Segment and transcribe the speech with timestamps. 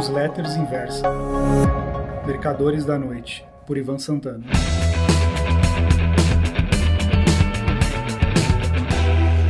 [0.00, 1.06] Newsletters Inversa.
[2.26, 4.46] Mercadores da Noite, por Ivan Santana.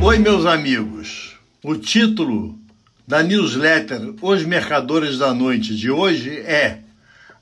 [0.01, 1.37] Oi, meus amigos.
[1.63, 2.59] O título
[3.07, 6.79] da newsletter Os Mercadores da Noite de hoje é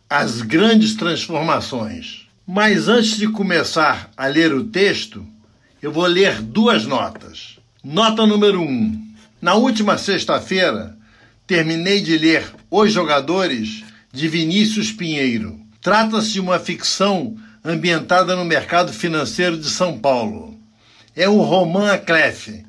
[0.07, 2.27] As Grandes Transformações.
[2.45, 5.25] Mas antes de começar a ler o texto,
[5.81, 7.57] eu vou ler duas notas.
[7.83, 8.63] Nota número 1.
[8.63, 9.13] Um.
[9.41, 10.95] Na última sexta-feira,
[11.47, 13.83] terminei de ler Os Jogadores
[14.13, 15.59] de Vinícius Pinheiro.
[15.81, 20.55] Trata-se de uma ficção ambientada no mercado financeiro de São Paulo.
[21.15, 22.63] É um romã clef,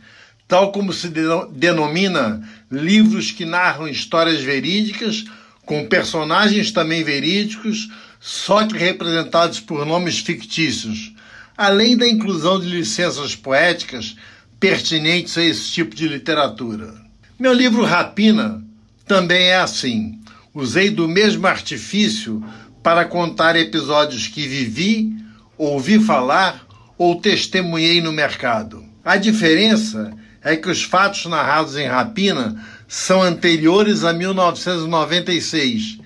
[0.49, 1.13] tal como se
[1.53, 5.27] denomina livros que narram histórias verídicas,
[5.67, 11.13] com personagens também verídicos, só que representados por nomes fictícios,
[11.55, 14.17] além da inclusão de licenças poéticas
[14.59, 16.95] pertinentes a esse tipo de literatura.
[17.39, 18.65] Meu livro Rapina
[19.11, 20.21] também é assim.
[20.55, 22.45] Usei do mesmo artifício
[22.81, 25.13] para contar episódios que vivi,
[25.59, 26.65] ouvi falar
[26.97, 28.85] ou testemunhei no mercado.
[29.05, 35.99] A diferença é que os fatos narrados em Rapina são anteriores a 1996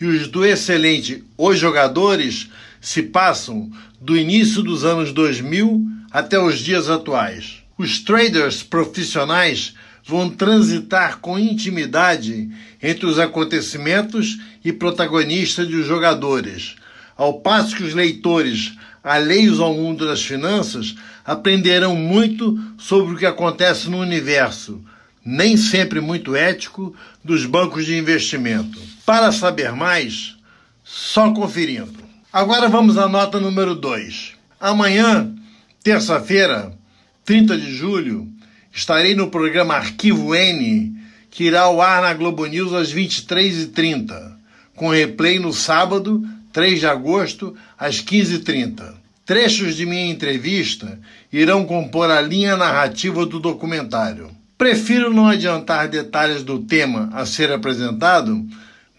[0.00, 2.48] e os do excelente Os Jogadores
[2.80, 7.64] se passam do início dos anos 2000 até os dias atuais.
[7.76, 12.50] Os traders profissionais vão transitar com intimidade
[12.82, 16.76] entre os acontecimentos e protagonistas dos jogadores,
[17.16, 23.26] ao passo que os leitores, alheios ao mundo das finanças, aprenderão muito sobre o que
[23.26, 24.82] acontece no universo,
[25.24, 28.80] nem sempre muito ético, dos bancos de investimento.
[29.06, 30.36] Para saber mais,
[30.82, 32.02] só conferindo.
[32.32, 34.32] Agora vamos à nota número 2.
[34.58, 35.32] Amanhã,
[35.82, 36.72] terça-feira,
[37.24, 38.31] 30 de julho,
[38.72, 40.96] estarei no programa Arquivo N,
[41.30, 44.32] que irá ao ar na Globo News às 23h30,
[44.74, 48.94] com replay no sábado, 3 de agosto, às 15h30.
[49.24, 50.98] Trechos de minha entrevista
[51.32, 54.30] irão compor a linha narrativa do documentário.
[54.58, 58.44] Prefiro não adiantar detalhes do tema a ser apresentado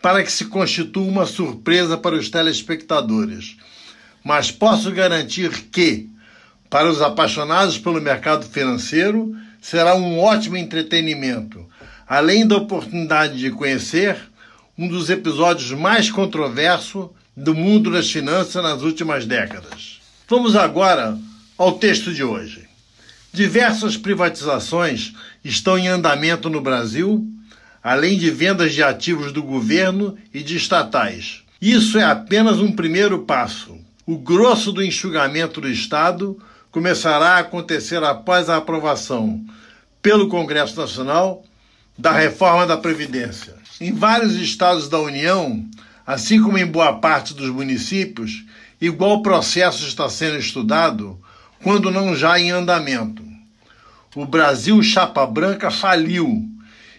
[0.01, 3.55] para que se constitua uma surpresa para os telespectadores,
[4.23, 6.09] mas posso garantir que
[6.69, 11.65] para os apaixonados pelo mercado financeiro, será um ótimo entretenimento,
[12.05, 14.17] além da oportunidade de conhecer
[14.77, 20.01] um dos episódios mais controversos do mundo das finanças nas últimas décadas.
[20.27, 21.17] Vamos agora
[21.57, 22.67] ao texto de hoje.
[23.31, 25.13] Diversas privatizações
[25.45, 27.25] estão em andamento no Brasil,
[27.81, 31.41] além de vendas de ativos do governo e de estatais.
[31.61, 33.77] Isso é apenas um primeiro passo.
[34.05, 36.37] O grosso do enxugamento do Estado
[36.73, 39.45] começará a acontecer após a aprovação
[40.01, 41.45] pelo Congresso Nacional
[41.95, 43.53] da reforma da Previdência.
[43.79, 45.63] Em vários estados da União,
[46.05, 48.43] assim como em boa parte dos municípios,
[48.81, 51.21] igual processo está sendo estudado,
[51.61, 53.23] quando não já em andamento.
[54.15, 56.43] O Brasil Chapa Branca faliu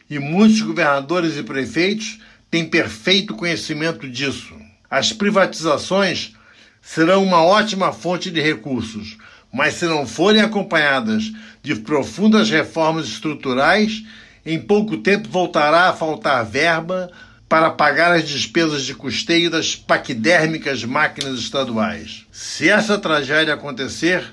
[0.08, 4.54] e muitos governadores e prefeitos têm perfeito conhecimento disso.
[4.88, 6.32] As privatizações
[6.80, 9.16] serão uma ótima fonte de recursos,
[9.54, 11.32] mas se não forem acompanhadas
[11.62, 14.02] de profundas reformas estruturais,
[14.44, 17.08] em pouco tempo voltará a faltar verba
[17.48, 22.26] para pagar as despesas de custeio das paquidérmicas máquinas estaduais.
[22.32, 24.24] Se essa tragédia acontecer,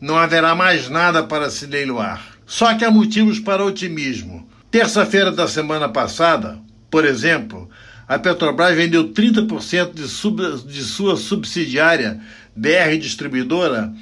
[0.00, 2.24] não haverá mais nada para se leiloar.
[2.46, 4.48] Só que há motivos para otimismo.
[4.70, 6.58] Terça-feira da semana passada,
[6.90, 7.68] por exemplo,
[8.08, 12.18] a Petrobras vendeu 30% de, sub, de sua subsidiária
[12.56, 13.92] BR Distribuidora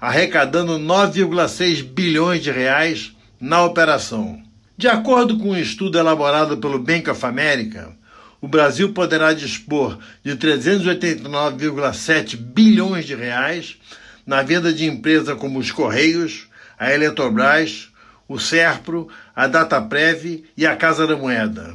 [0.00, 4.42] arrecadando 9,6 bilhões de reais na operação.
[4.76, 7.96] De acordo com um estudo elaborado pelo Bank of America,
[8.40, 13.78] o Brasil poderá dispor de 389,7 bilhões de reais
[14.26, 17.88] na venda de empresas como os Correios, a Eletrobras,
[18.28, 21.74] o Serpro, a Dataprev e a Casa da Moeda.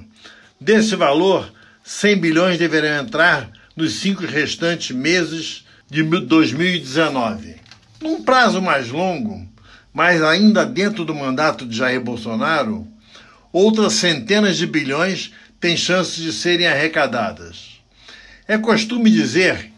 [0.60, 1.52] Desse valor,
[1.84, 7.61] 100 bilhões deverão entrar nos cinco restantes meses de 2019.
[8.02, 9.48] Num prazo mais longo,
[9.94, 12.88] mas ainda dentro do mandato de Jair Bolsonaro,
[13.54, 17.80] outras centenas de bilhões têm chances de serem arrecadadas.
[18.48, 19.72] É costume dizer,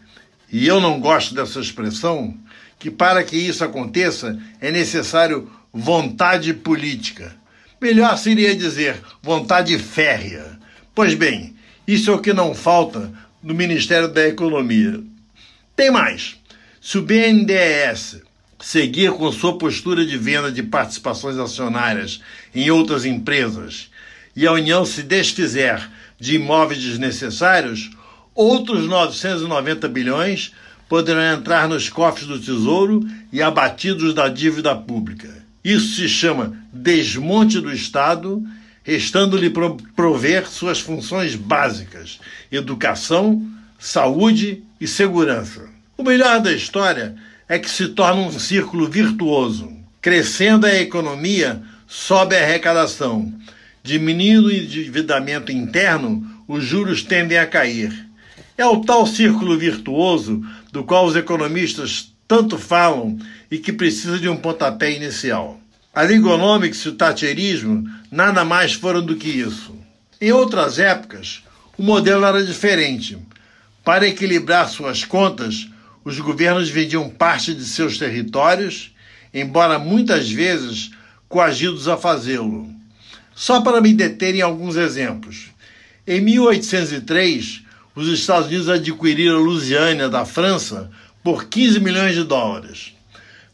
[0.50, 2.34] e eu não gosto dessa expressão,
[2.78, 7.36] que para que isso aconteça é necessário vontade política.
[7.80, 10.58] Melhor seria dizer vontade férrea.
[10.94, 11.54] Pois bem,
[11.86, 13.12] isso é o que não falta
[13.42, 15.02] no Ministério da Economia.
[15.76, 16.36] Tem mais.
[16.86, 18.20] Se o BNDES
[18.60, 22.20] seguir com sua postura de venda de participações acionárias
[22.54, 23.88] em outras empresas
[24.36, 25.80] e a União se desfizer
[26.20, 27.90] de imóveis desnecessários,
[28.34, 30.52] outros 990 bilhões
[30.86, 33.02] poderão entrar nos cofres do Tesouro
[33.32, 35.42] e abatidos da dívida pública.
[35.64, 38.42] Isso se chama desmonte do Estado,
[38.82, 39.50] restando-lhe
[39.96, 42.20] prover suas funções básicas:
[42.52, 43.42] educação,
[43.78, 45.73] saúde e segurança.
[46.04, 47.14] O melhor da história
[47.48, 49.72] é que se torna um círculo virtuoso.
[50.02, 53.32] Crescendo a economia, sobe a arrecadação.
[53.82, 58.06] Diminuindo o endividamento interno, os juros tendem a cair.
[58.58, 63.18] É o tal círculo virtuoso do qual os economistas tanto falam
[63.50, 65.58] e que precisa de um pontapé inicial.
[65.94, 69.74] A Lingonomics e o Thatcherismo nada mais foram do que isso.
[70.20, 71.42] Em outras épocas,
[71.78, 73.16] o modelo era diferente.
[73.82, 75.68] Para equilibrar suas contas,
[76.04, 78.94] os governos vendiam parte de seus territórios,
[79.32, 80.90] embora muitas vezes
[81.28, 82.68] coagidos a fazê-lo.
[83.34, 85.46] Só para me deter em alguns exemplos.
[86.06, 87.62] Em 1803,
[87.94, 90.90] os Estados Unidos adquiriram Louisiana da França
[91.22, 92.94] por 15 milhões de dólares.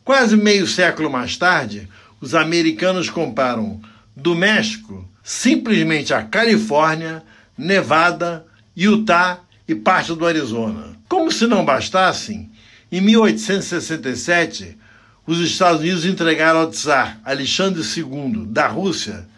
[0.04, 1.88] Quase meio século mais tarde,
[2.20, 3.80] os americanos compraram
[4.16, 7.22] do México simplesmente a Califórnia,
[7.56, 8.44] Nevada,
[8.76, 10.98] Utah e parte do Arizona.
[11.08, 12.50] Como se não bastassem,
[12.90, 14.76] em 1867,
[15.24, 19.28] os Estados Unidos entregaram ao czar Alexandre II da Rússia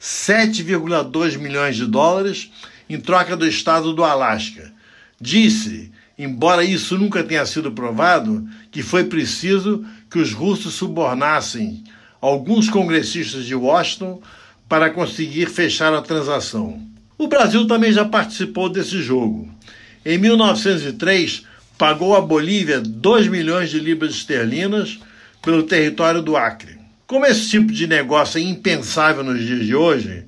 [0.00, 2.50] 7,2 milhões de dólares
[2.90, 4.72] em troca do estado do Alasca.
[5.20, 11.84] Disse, embora isso nunca tenha sido provado, que foi preciso que os russos subornassem
[12.20, 14.20] alguns congressistas de Washington
[14.68, 16.82] para conseguir fechar a transação.
[17.16, 19.55] O Brasil também já participou desse jogo.
[20.08, 21.42] Em 1903,
[21.76, 25.00] pagou à Bolívia 2 milhões de libras esterlinas
[25.42, 26.78] pelo território do Acre.
[27.08, 30.24] Como esse tipo de negócio é impensável nos dias de hoje,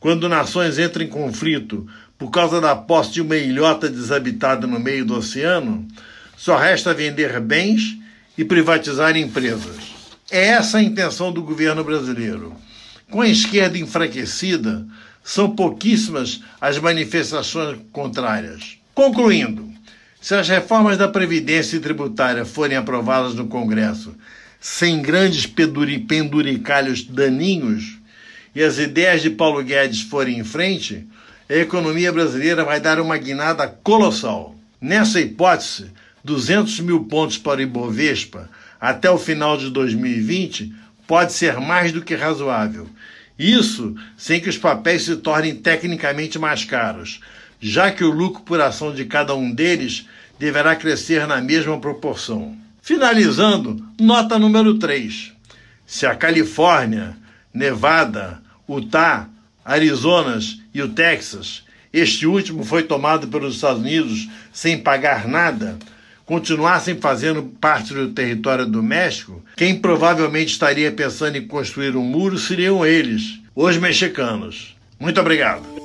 [0.00, 1.86] quando nações entram em conflito
[2.18, 5.86] por causa da posse de uma ilhota desabitada no meio do oceano,
[6.36, 7.96] só resta vender bens
[8.36, 9.76] e privatizar empresas.
[10.32, 12.56] É essa a intenção do governo brasileiro.
[13.08, 14.84] Com a esquerda enfraquecida,
[15.22, 18.81] são pouquíssimas as manifestações contrárias.
[18.94, 19.72] Concluindo,
[20.20, 24.14] se as reformas da Previdência e tributária forem aprovadas no Congresso
[24.60, 27.98] sem grandes penduricalhos daninhos
[28.54, 31.06] e as ideias de Paulo Guedes forem em frente,
[31.48, 34.54] a economia brasileira vai dar uma guinada colossal.
[34.78, 35.90] Nessa hipótese,
[36.22, 40.70] 200 mil pontos para o Ibovespa até o final de 2020
[41.06, 42.86] pode ser mais do que razoável.
[43.38, 47.20] Isso sem que os papéis se tornem tecnicamente mais caros,
[47.62, 50.04] já que o lucro por ação de cada um deles
[50.36, 52.56] deverá crescer na mesma proporção.
[52.82, 55.32] Finalizando, nota número 3.
[55.86, 57.16] Se a Califórnia,
[57.54, 59.28] Nevada, Utah,
[59.64, 61.62] Arizonas e o Texas,
[61.92, 65.78] este último foi tomado pelos Estados Unidos sem pagar nada,
[66.26, 72.36] continuassem fazendo parte do território do México, quem provavelmente estaria pensando em construir um muro
[72.36, 74.74] seriam eles, os mexicanos.
[74.98, 75.81] Muito obrigado.